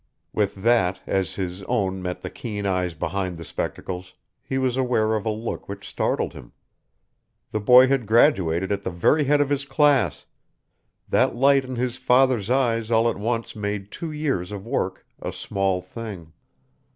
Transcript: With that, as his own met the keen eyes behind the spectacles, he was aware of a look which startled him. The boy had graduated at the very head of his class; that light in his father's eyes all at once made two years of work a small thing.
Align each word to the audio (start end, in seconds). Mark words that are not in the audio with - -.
With 0.33 0.55
that, 0.55 0.99
as 1.05 1.35
his 1.35 1.61
own 1.67 2.01
met 2.01 2.21
the 2.21 2.31
keen 2.31 2.65
eyes 2.65 2.95
behind 2.95 3.37
the 3.37 3.45
spectacles, 3.45 4.15
he 4.41 4.57
was 4.57 4.75
aware 4.75 5.13
of 5.13 5.27
a 5.27 5.29
look 5.29 5.69
which 5.69 5.87
startled 5.87 6.33
him. 6.33 6.53
The 7.51 7.59
boy 7.59 7.85
had 7.87 8.07
graduated 8.07 8.71
at 8.71 8.81
the 8.81 8.89
very 8.89 9.25
head 9.25 9.41
of 9.41 9.49
his 9.49 9.63
class; 9.63 10.25
that 11.07 11.35
light 11.35 11.65
in 11.65 11.75
his 11.75 11.97
father's 11.97 12.49
eyes 12.49 12.89
all 12.89 13.07
at 13.11 13.17
once 13.17 13.55
made 13.55 13.91
two 13.91 14.11
years 14.11 14.51
of 14.51 14.65
work 14.65 15.05
a 15.21 15.31
small 15.31 15.83
thing. 15.83 16.33